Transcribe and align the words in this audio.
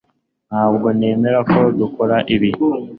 Ntabwo 0.49 0.87
nemera 0.97 1.39
ko 1.51 1.59
dukora 1.79 2.15
ibi 2.35 2.49